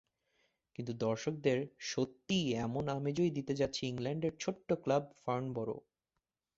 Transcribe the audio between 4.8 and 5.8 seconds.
Club ফার্নবোরো।